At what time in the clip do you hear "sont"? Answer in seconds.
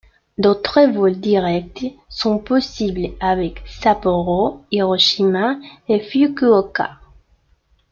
2.09-2.39